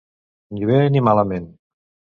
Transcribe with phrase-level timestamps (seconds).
[0.57, 1.49] Ni bé, ni malament.